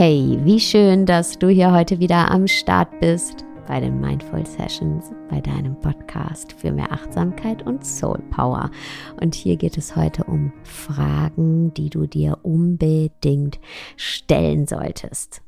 Hey, 0.00 0.38
wie 0.44 0.60
schön, 0.60 1.06
dass 1.06 1.40
du 1.40 1.48
hier 1.48 1.72
heute 1.72 1.98
wieder 1.98 2.30
am 2.30 2.46
Start 2.46 3.00
bist 3.00 3.44
bei 3.66 3.80
den 3.80 4.00
Mindful 4.00 4.46
Sessions, 4.46 5.10
bei 5.28 5.40
deinem 5.40 5.74
Podcast 5.80 6.52
für 6.52 6.70
mehr 6.70 6.92
Achtsamkeit 6.92 7.66
und 7.66 7.84
Soul 7.84 8.22
Power. 8.30 8.70
Und 9.20 9.34
hier 9.34 9.56
geht 9.56 9.76
es 9.76 9.96
heute 9.96 10.22
um 10.22 10.52
Fragen, 10.62 11.74
die 11.74 11.90
du 11.90 12.06
dir 12.06 12.38
unbedingt 12.44 13.58
stellen 13.96 14.68
solltest. 14.68 15.42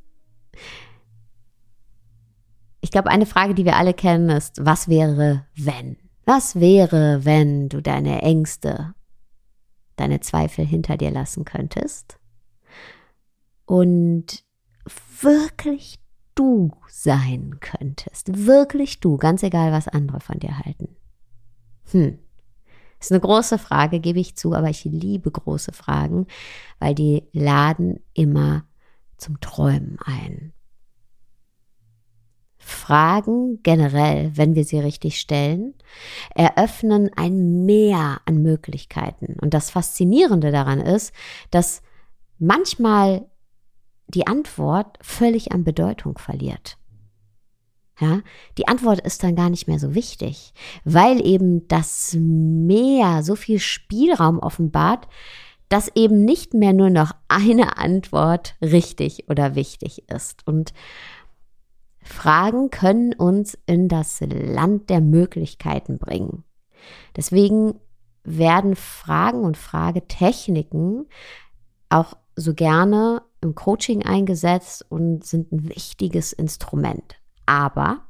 Ich 2.80 2.90
glaube, 2.90 3.10
eine 3.10 3.26
Frage, 3.26 3.54
die 3.54 3.64
wir 3.64 3.76
alle 3.76 3.94
kennen, 3.94 4.30
ist, 4.30 4.66
was 4.66 4.88
wäre, 4.88 5.46
wenn? 5.54 5.96
Was 6.24 6.58
wäre, 6.58 7.24
wenn 7.24 7.68
du 7.68 7.80
deine 7.80 8.22
Ängste, 8.22 8.96
deine 9.94 10.18
Zweifel 10.18 10.66
hinter 10.66 10.96
dir 10.96 11.12
lassen 11.12 11.44
könntest 11.44 12.19
und 13.70 14.42
wirklich 15.20 16.00
du 16.34 16.72
sein 16.88 17.60
könntest. 17.60 18.46
Wirklich 18.46 18.98
du, 18.98 19.16
ganz 19.16 19.44
egal, 19.44 19.70
was 19.70 19.86
andere 19.86 20.18
von 20.18 20.40
dir 20.40 20.58
halten. 20.58 20.88
Hm. 21.92 22.18
Ist 22.98 23.12
eine 23.12 23.20
große 23.20 23.58
Frage, 23.58 24.00
gebe 24.00 24.18
ich 24.18 24.34
zu, 24.34 24.54
aber 24.54 24.70
ich 24.70 24.84
liebe 24.84 25.30
große 25.30 25.72
Fragen, 25.72 26.26
weil 26.80 26.96
die 26.96 27.22
laden 27.32 28.00
immer 28.12 28.64
zum 29.18 29.38
Träumen 29.40 30.00
ein. 30.04 30.52
Fragen 32.58 33.62
generell, 33.62 34.36
wenn 34.36 34.56
wir 34.56 34.64
sie 34.64 34.80
richtig 34.80 35.20
stellen, 35.20 35.74
eröffnen 36.34 37.08
ein 37.14 37.66
Meer 37.66 38.20
an 38.24 38.42
Möglichkeiten. 38.42 39.36
Und 39.40 39.54
das 39.54 39.70
Faszinierende 39.70 40.50
daran 40.50 40.80
ist, 40.80 41.14
dass 41.52 41.82
manchmal 42.40 43.30
die 44.14 44.26
Antwort 44.26 44.98
völlig 45.00 45.52
an 45.52 45.64
Bedeutung 45.64 46.18
verliert. 46.18 46.76
Ja, 48.00 48.22
die 48.56 48.66
Antwort 48.66 49.00
ist 49.00 49.22
dann 49.22 49.36
gar 49.36 49.50
nicht 49.50 49.68
mehr 49.68 49.78
so 49.78 49.94
wichtig, 49.94 50.54
weil 50.84 51.24
eben 51.24 51.68
das 51.68 52.16
Meer 52.18 53.22
so 53.22 53.36
viel 53.36 53.58
Spielraum 53.58 54.38
offenbart, 54.38 55.06
dass 55.68 55.94
eben 55.94 56.24
nicht 56.24 56.54
mehr 56.54 56.72
nur 56.72 56.88
noch 56.88 57.12
eine 57.28 57.76
Antwort 57.76 58.56
richtig 58.62 59.28
oder 59.28 59.54
wichtig 59.54 60.08
ist. 60.10 60.46
Und 60.46 60.72
Fragen 62.02 62.70
können 62.70 63.12
uns 63.12 63.56
in 63.66 63.88
das 63.88 64.20
Land 64.20 64.88
der 64.88 65.02
Möglichkeiten 65.02 65.98
bringen. 65.98 66.44
Deswegen 67.16 67.74
werden 68.24 68.76
Fragen 68.76 69.44
und 69.44 69.56
Fragetechniken 69.56 71.06
auch 71.88 72.14
so 72.34 72.54
gerne 72.54 73.22
im 73.40 73.54
Coaching 73.54 74.04
eingesetzt 74.04 74.84
und 74.88 75.24
sind 75.24 75.52
ein 75.52 75.68
wichtiges 75.68 76.32
Instrument. 76.32 77.16
Aber 77.46 78.06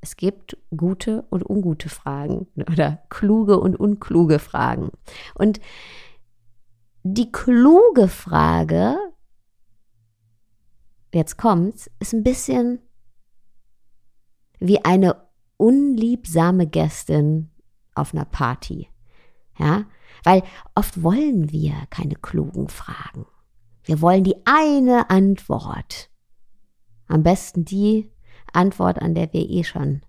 es 0.00 0.16
gibt 0.16 0.58
gute 0.76 1.22
und 1.30 1.48
ungute 1.48 1.88
Fragen 1.88 2.46
oder 2.70 3.02
kluge 3.08 3.58
und 3.58 3.76
unkluge 3.76 4.38
Fragen. 4.38 4.90
Und 5.34 5.60
die 7.02 7.30
kluge 7.30 8.08
Frage, 8.08 8.96
jetzt 11.12 11.36
kommt's, 11.36 11.90
ist 12.00 12.14
ein 12.14 12.24
bisschen 12.24 12.80
wie 14.58 14.84
eine 14.84 15.16
unliebsame 15.56 16.66
Gästin 16.66 17.50
auf 17.94 18.14
einer 18.14 18.24
Party. 18.24 18.88
Ja, 19.58 19.84
weil 20.24 20.42
oft 20.74 21.02
wollen 21.02 21.52
wir 21.52 21.74
keine 21.90 22.16
klugen 22.16 22.68
Fragen. 22.68 23.26
Wir 23.84 24.00
wollen 24.00 24.24
die 24.24 24.36
eine 24.44 25.10
Antwort. 25.10 26.10
Am 27.06 27.22
besten 27.22 27.64
die 27.64 28.10
Antwort, 28.52 29.00
an 29.00 29.14
der 29.14 29.32
wir 29.32 29.48
eh 29.48 29.64
schon 29.64 30.00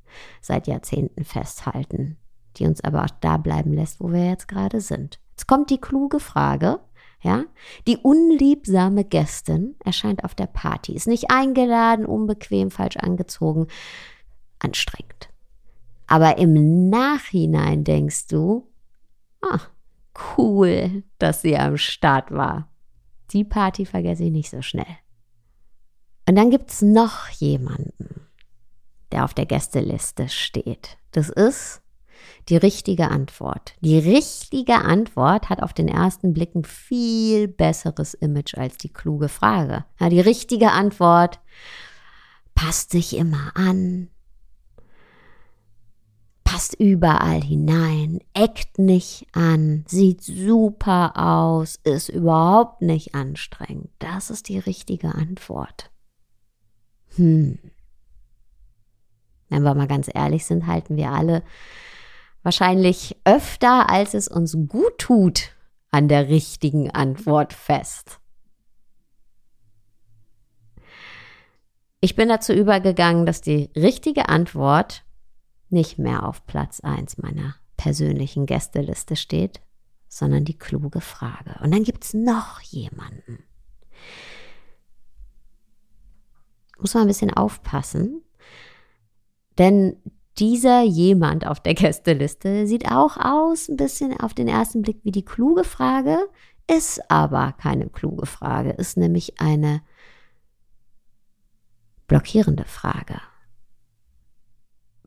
seit 0.41 0.67
Jahrzehnten 0.67 1.25
festhalten, 1.25 2.17
die 2.57 2.65
uns 2.65 2.81
aber 2.83 3.03
auch 3.03 3.09
da 3.19 3.37
bleiben 3.37 3.73
lässt, 3.73 3.99
wo 3.99 4.11
wir 4.11 4.29
jetzt 4.29 4.47
gerade 4.47 4.79
sind. 4.79 5.19
Jetzt 5.31 5.47
kommt 5.47 5.69
die 5.69 5.81
kluge 5.81 6.21
Frage, 6.21 6.79
ja? 7.21 7.43
Die 7.87 7.97
unliebsame 7.97 9.03
Gästin 9.03 9.75
erscheint 9.83 10.23
auf 10.23 10.35
der 10.35 10.47
Party, 10.47 10.93
ist 10.93 11.07
nicht 11.07 11.31
eingeladen, 11.31 12.05
unbequem, 12.05 12.71
falsch 12.71 12.97
angezogen, 12.97 13.67
anstrengend. 14.59 15.29
Aber 16.07 16.37
im 16.37 16.89
Nachhinein 16.89 17.83
denkst 17.83 18.27
du, 18.27 18.69
ah, 19.41 19.59
cool, 20.37 21.03
dass 21.17 21.41
sie 21.41 21.57
am 21.57 21.77
Start 21.77 22.31
war. 22.31 22.69
Die 23.31 23.43
Party 23.43 23.85
vergesse 23.85 24.23
ich 24.25 24.31
nicht 24.31 24.49
so 24.49 24.61
schnell. 24.61 24.85
Und 26.27 26.35
dann 26.35 26.49
gibt 26.49 26.71
es 26.71 26.81
noch 26.81 27.29
jemanden, 27.29 28.27
der 29.11 29.25
auf 29.25 29.33
der 29.33 29.45
Gästeliste 29.45 30.29
steht. 30.29 30.97
Das 31.11 31.29
ist 31.29 31.81
die 32.49 32.57
richtige 32.57 33.09
Antwort. 33.09 33.73
Die 33.81 33.97
richtige 33.97 34.75
Antwort 34.75 35.49
hat 35.49 35.61
auf 35.61 35.73
den 35.73 35.87
ersten 35.87 36.33
Blick 36.33 36.55
ein 36.55 36.63
viel 36.63 37.47
besseres 37.47 38.13
Image 38.13 38.55
als 38.55 38.77
die 38.77 38.91
kluge 38.91 39.29
Frage. 39.29 39.85
Ja, 39.99 40.09
die 40.09 40.19
richtige 40.19 40.71
Antwort 40.71 41.39
passt 42.53 42.91
sich 42.91 43.15
immer 43.17 43.51
an, 43.55 44.09
passt 46.55 46.75
überall 46.79 47.41
hinein, 47.41 48.19
eckt 48.33 48.79
nicht 48.79 49.27
an, 49.33 49.83
sieht 49.89 50.23
super 50.23 51.17
aus, 51.17 51.75
ist 51.83 52.07
überhaupt 52.07 52.81
nicht 52.81 53.13
anstrengend. 53.13 53.89
Das 53.99 54.29
ist 54.29 54.47
die 54.47 54.59
richtige 54.59 55.15
Antwort. 55.15 55.91
Hm. 57.17 57.59
Wenn 59.49 59.63
wir 59.63 59.75
mal 59.75 59.87
ganz 59.87 60.09
ehrlich 60.13 60.45
sind, 60.45 60.65
halten 60.65 60.95
wir 60.95 61.11
alle 61.11 61.43
wahrscheinlich 62.41 63.17
öfter, 63.25 63.89
als 63.89 64.13
es 64.13 64.29
uns 64.29 64.55
gut 64.69 64.97
tut, 64.97 65.49
an 65.91 66.07
der 66.07 66.29
richtigen 66.29 66.89
Antwort 66.89 67.51
fest. 67.51 68.21
Ich 71.99 72.15
bin 72.15 72.29
dazu 72.29 72.53
übergegangen, 72.53 73.25
dass 73.25 73.41
die 73.41 73.71
richtige 73.75 74.29
Antwort 74.29 75.04
nicht 75.69 75.97
mehr 75.97 76.27
auf 76.27 76.45
Platz 76.45 76.79
1 76.79 77.17
meiner 77.17 77.55
persönlichen 77.77 78.45
Gästeliste 78.45 79.15
steht, 79.15 79.61
sondern 80.07 80.45
die 80.45 80.57
kluge 80.57 81.01
Frage. 81.01 81.59
Und 81.61 81.73
dann 81.73 81.83
gibt 81.83 82.05
es 82.05 82.13
noch 82.13 82.61
jemanden. 82.61 83.43
Muss 86.77 86.93
man 86.93 87.03
ein 87.03 87.07
bisschen 87.07 87.33
aufpassen, 87.33 88.21
denn 89.57 89.97
dieser 90.37 90.81
jemand 90.83 91.47
auf 91.47 91.61
der 91.61 91.73
Gästeliste 91.73 92.67
sieht 92.67 92.91
auch 92.91 93.17
aus, 93.17 93.69
ein 93.69 93.77
bisschen 93.77 94.19
auf 94.19 94.33
den 94.33 94.47
ersten 94.47 94.81
Blick 94.81 94.99
wie 95.03 95.11
die 95.11 95.23
kluge 95.23 95.63
Frage, 95.63 96.17
ist 96.67 97.09
aber 97.09 97.53
keine 97.53 97.89
kluge 97.89 98.25
Frage, 98.25 98.71
ist 98.71 98.97
nämlich 98.97 99.39
eine 99.39 99.81
blockierende 102.07 102.65
Frage. 102.65 103.21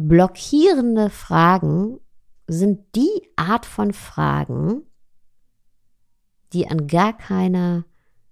Blockierende 0.00 1.11
Fragen 1.11 1.99
sind 2.47 2.95
die 2.95 3.33
Art 3.35 3.67
von 3.67 3.93
Fragen, 3.93 4.83
die 6.53 6.69
an 6.69 6.87
gar 6.87 7.19
keiner 7.19 7.85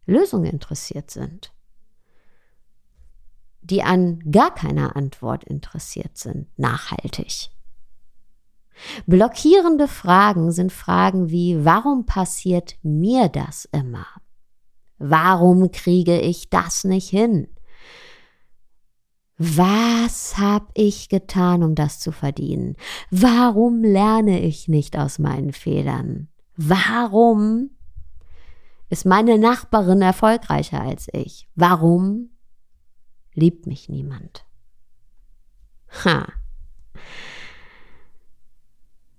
Lösung 0.06 0.44
interessiert 0.44 1.10
sind, 1.10 1.52
die 3.62 3.82
an 3.82 4.20
gar 4.30 4.54
keiner 4.54 4.94
Antwort 4.94 5.42
interessiert 5.42 6.16
sind, 6.16 6.46
nachhaltig. 6.56 7.50
Blockierende 9.06 9.88
Fragen 9.88 10.52
sind 10.52 10.72
Fragen 10.72 11.30
wie, 11.30 11.64
warum 11.64 12.06
passiert 12.06 12.76
mir 12.82 13.28
das 13.28 13.64
immer? 13.72 14.06
Warum 14.98 15.72
kriege 15.72 16.20
ich 16.20 16.48
das 16.48 16.84
nicht 16.84 17.10
hin? 17.10 17.48
Was 19.38 20.38
habe 20.38 20.66
ich 20.74 21.10
getan, 21.10 21.62
um 21.62 21.74
das 21.74 22.00
zu 22.00 22.10
verdienen? 22.10 22.76
Warum 23.10 23.82
lerne 23.82 24.40
ich 24.40 24.66
nicht 24.66 24.96
aus 24.96 25.18
meinen 25.18 25.52
Fehlern? 25.52 26.28
Warum 26.56 27.70
ist 28.88 29.04
meine 29.04 29.38
Nachbarin 29.38 30.00
erfolgreicher 30.00 30.80
als 30.80 31.08
ich? 31.12 31.48
Warum 31.54 32.30
liebt 33.34 33.66
mich 33.66 33.90
niemand? 33.90 34.46
Ha. 36.04 36.26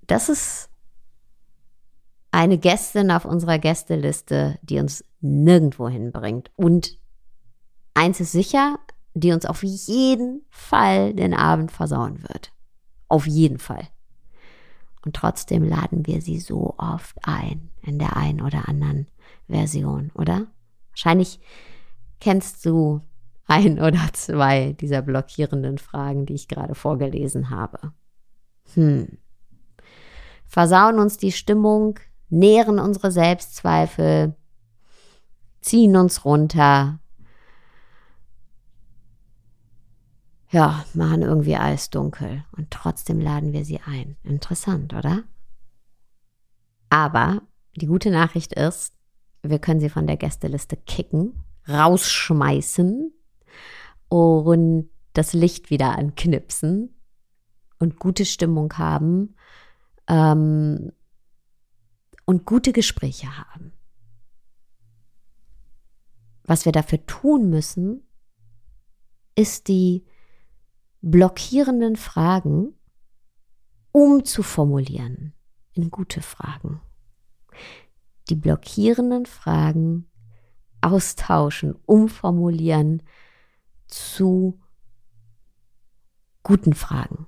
Das 0.07 0.29
ist 0.29 0.69
eine 2.31 2.57
Gästin 2.57 3.11
auf 3.11 3.25
unserer 3.25 3.59
Gästeliste, 3.59 4.57
die 4.63 4.79
uns 4.79 5.05
nirgendwo 5.21 5.89
hinbringt. 5.89 6.49
Und 6.55 6.97
eins 7.93 8.19
ist 8.19 8.31
sicher, 8.31 8.79
die 9.19 9.31
uns 9.31 9.45
auf 9.45 9.63
jeden 9.63 10.45
Fall 10.49 11.13
den 11.13 11.33
Abend 11.33 11.71
versauen 11.71 12.21
wird. 12.23 12.51
Auf 13.07 13.25
jeden 13.25 13.59
Fall. 13.59 13.87
Und 15.05 15.15
trotzdem 15.15 15.63
laden 15.63 16.05
wir 16.05 16.21
sie 16.21 16.39
so 16.39 16.75
oft 16.77 17.17
ein 17.23 17.69
in 17.81 17.99
der 17.99 18.17
einen 18.17 18.41
oder 18.41 18.67
anderen 18.67 19.07
Version, 19.47 20.11
oder? 20.13 20.47
Wahrscheinlich 20.89 21.39
kennst 22.19 22.65
du 22.65 23.01
ein 23.45 23.79
oder 23.81 24.01
zwei 24.13 24.73
dieser 24.73 25.01
blockierenden 25.01 25.77
Fragen, 25.77 26.25
die 26.25 26.33
ich 26.33 26.47
gerade 26.47 26.75
vorgelesen 26.75 27.49
habe. 27.49 27.93
Hm. 28.73 29.17
Versauen 30.45 30.99
uns 30.99 31.17
die 31.17 31.31
Stimmung, 31.31 31.99
nähren 32.29 32.79
unsere 32.79 33.11
Selbstzweifel, 33.11 34.35
ziehen 35.61 35.95
uns 35.95 36.25
runter, 36.25 36.99
ja, 40.49 40.85
machen 40.93 41.21
irgendwie 41.21 41.55
alles 41.55 41.89
dunkel 41.89 42.45
und 42.55 42.71
trotzdem 42.71 43.19
laden 43.19 43.53
wir 43.53 43.65
sie 43.65 43.79
ein. 43.85 44.15
Interessant, 44.23 44.93
oder? 44.93 45.23
Aber 46.89 47.41
die 47.75 47.87
gute 47.87 48.11
Nachricht 48.11 48.53
ist, 48.53 48.93
wir 49.43 49.59
können 49.59 49.79
sie 49.79 49.89
von 49.89 50.07
der 50.07 50.17
Gästeliste 50.17 50.77
kicken, 50.77 51.43
rausschmeißen 51.67 53.11
und 54.09 54.89
das 55.13 55.33
Licht 55.33 55.69
wieder 55.69 55.97
anknipsen 55.97 56.95
und 57.79 57.99
gute 57.99 58.25
Stimmung 58.25 58.73
haben 58.77 59.35
ähm, 60.07 60.91
und 62.25 62.45
gute 62.45 62.71
Gespräche 62.71 63.37
haben. 63.37 63.73
Was 66.43 66.63
wir 66.63 66.71
dafür 66.71 67.05
tun 67.05 67.49
müssen, 67.49 68.03
ist 69.35 69.67
die 69.67 70.05
blockierenden 71.09 71.95
Fragen 71.95 72.73
umzuformulieren 73.93 75.33
in 75.71 75.89
gute 75.89 76.21
Fragen. 76.21 76.81
Die 78.29 78.35
blockierenden 78.35 79.25
Fragen 79.25 80.09
austauschen, 80.81 81.75
umformulieren 81.85 83.03
zu 83.87 84.59
guten 86.43 86.73
Fragen. 86.73 87.25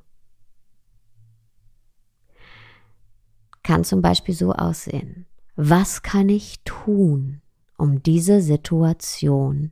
Kann 3.63 3.85
zum 3.85 4.01
Beispiel 4.01 4.35
so 4.35 4.51
aussehen. 4.51 5.25
Was 5.55 6.01
kann 6.01 6.27
ich 6.27 6.63
tun, 6.65 7.41
um 7.77 8.03
diese 8.03 8.41
Situation 8.41 9.71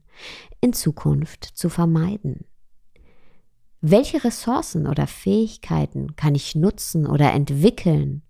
in 0.62 0.72
Zukunft 0.72 1.44
zu 1.44 1.70
vermeiden? 1.70 2.46
Welche 3.82 4.24
Ressourcen 4.24 4.88
oder 4.88 5.06
Fähigkeiten 5.06 6.16
kann 6.16 6.34
ich 6.34 6.56
nutzen 6.56 7.06
oder 7.06 7.32
entwickeln, 7.34 8.24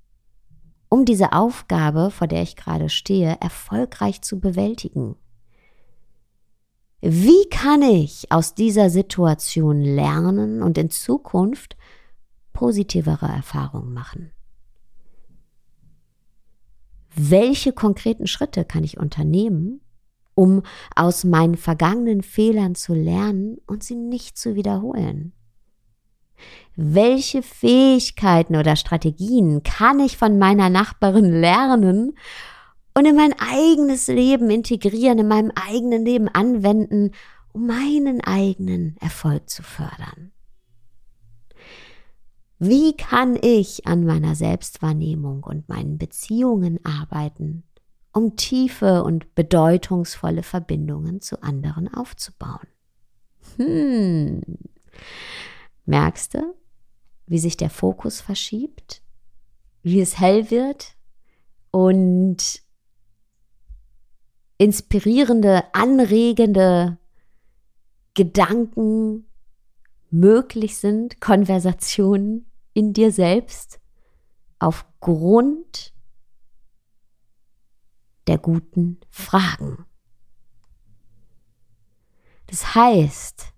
um 0.89 1.05
diese 1.05 1.31
Aufgabe, 1.31 2.11
vor 2.11 2.27
der 2.27 2.41
ich 2.41 2.57
gerade 2.57 2.89
stehe, 2.89 3.37
erfolgreich 3.39 4.21
zu 4.21 4.39
bewältigen? 4.39 5.15
Wie 6.99 7.47
kann 7.49 7.81
ich 7.81 8.31
aus 8.31 8.55
dieser 8.55 8.89
Situation 8.89 9.81
lernen 9.81 10.61
und 10.61 10.77
in 10.77 10.89
Zukunft 10.89 11.77
positivere 12.51 13.27
Erfahrungen 13.27 13.93
machen? 13.93 14.31
Welche 17.15 17.71
konkreten 17.71 18.27
Schritte 18.27 18.65
kann 18.65 18.83
ich 18.83 18.97
unternehmen, 18.97 19.81
um 20.35 20.63
aus 20.95 21.23
meinen 21.23 21.55
vergangenen 21.55 22.21
Fehlern 22.21 22.75
zu 22.75 22.93
lernen 22.93 23.57
und 23.65 23.83
sie 23.83 23.95
nicht 23.95 24.37
zu 24.37 24.55
wiederholen? 24.55 25.33
Welche 26.75 27.41
Fähigkeiten 27.41 28.55
oder 28.55 28.75
Strategien 28.75 29.63
kann 29.63 29.99
ich 29.99 30.17
von 30.17 30.37
meiner 30.37 30.69
Nachbarin 30.69 31.41
lernen 31.41 32.17
und 32.93 33.05
in 33.05 33.15
mein 33.15 33.33
eigenes 33.39 34.07
Leben 34.07 34.49
integrieren, 34.49 35.19
in 35.19 35.27
meinem 35.27 35.51
eigenen 35.55 36.05
Leben 36.05 36.27
anwenden, 36.27 37.11
um 37.53 37.67
meinen 37.67 38.21
eigenen 38.21 38.95
Erfolg 38.99 39.49
zu 39.49 39.63
fördern? 39.63 40.31
Wie 42.59 42.97
kann 42.97 43.37
ich 43.39 43.85
an 43.85 44.03
meiner 44.03 44.33
Selbstwahrnehmung 44.33 45.43
und 45.43 45.69
meinen 45.69 45.99
Beziehungen 45.99 46.79
arbeiten, 46.83 47.63
um 48.13 48.35
tiefe 48.35 49.03
und 49.03 49.35
bedeutungsvolle 49.35 50.41
Verbindungen 50.41 51.21
zu 51.21 51.43
anderen 51.43 51.93
aufzubauen? 51.93 52.67
Hm. 53.57 54.41
Merkst 55.87 56.33
du, 56.33 56.53
wie 57.27 57.39
sich 57.39 57.55
der 57.55 57.69
Fokus 57.69 58.19
verschiebt, 58.19 59.01
wie 59.83 60.01
es 60.01 60.19
hell 60.19 60.51
wird 60.51 60.97
und 61.71 62.61
inspirierende, 64.57 65.63
anregende 65.73 66.97
Gedanken 68.15 69.27
möglich 70.09 70.77
sind, 70.77 71.21
Konversationen 71.21 72.51
in 72.73 72.91
dir 72.91 73.13
selbst 73.13 73.79
aufgrund 74.59 75.93
der 78.27 78.39
guten 78.39 78.99
Fragen. 79.09 79.85
Das 82.47 82.75
heißt, 82.75 83.53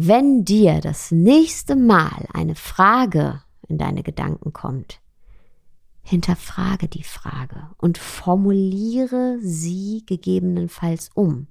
wenn 0.00 0.44
dir 0.44 0.80
das 0.80 1.10
nächste 1.10 1.74
Mal 1.74 2.28
eine 2.32 2.54
Frage 2.54 3.42
in 3.66 3.78
deine 3.78 4.02
Gedanken 4.02 4.52
kommt, 4.52 5.00
hinterfrage 6.02 6.88
die 6.88 7.02
Frage 7.02 7.68
und 7.78 7.98
formuliere 7.98 9.38
sie 9.40 10.04
gegebenenfalls 10.06 11.10
um. 11.14 11.48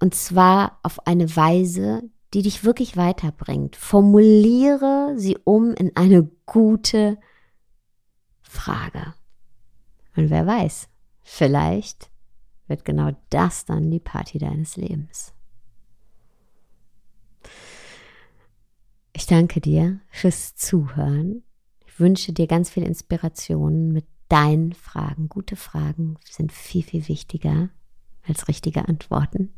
Und 0.00 0.14
zwar 0.14 0.78
auf 0.82 1.06
eine 1.06 1.34
Weise, 1.34 2.02
die 2.34 2.42
dich 2.42 2.62
wirklich 2.62 2.96
weiterbringt. 2.96 3.76
Formuliere 3.76 5.14
sie 5.16 5.38
um 5.44 5.72
in 5.72 5.96
eine 5.96 6.30
gute 6.46 7.18
Frage. 8.42 9.14
Und 10.14 10.30
wer 10.30 10.46
weiß, 10.46 10.88
vielleicht 11.22 12.10
wird 12.66 12.84
genau 12.84 13.12
das 13.30 13.64
dann 13.64 13.90
die 13.90 14.00
Party 14.00 14.38
deines 14.38 14.76
Lebens. 14.76 15.33
Ich 19.16 19.26
danke 19.26 19.60
dir 19.60 20.00
fürs 20.10 20.56
Zuhören. 20.56 21.44
Ich 21.86 22.00
wünsche 22.00 22.32
dir 22.32 22.48
ganz 22.48 22.68
viel 22.68 22.82
Inspiration 22.82 23.92
mit 23.92 24.04
deinen 24.28 24.72
Fragen. 24.72 25.28
Gute 25.28 25.54
Fragen 25.54 26.16
sind 26.28 26.50
viel, 26.50 26.82
viel 26.82 27.06
wichtiger 27.08 27.70
als 28.26 28.48
richtige 28.48 28.88
Antworten. 28.88 29.54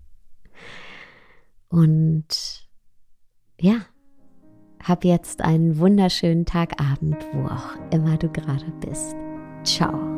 Und 1.68 2.68
ja, 3.58 3.86
hab 4.82 5.04
jetzt 5.04 5.40
einen 5.40 5.78
wunderschönen 5.78 6.44
Tagabend, 6.44 7.16
wo 7.32 7.46
auch 7.46 7.76
immer 7.90 8.18
du 8.18 8.28
gerade 8.28 8.70
bist. 8.86 9.16
Ciao. 9.64 10.16